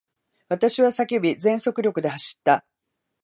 [0.49, 2.65] 私は叫び、全速力で走った。